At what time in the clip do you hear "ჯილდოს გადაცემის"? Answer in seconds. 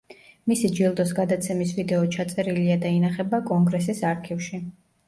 0.79-1.75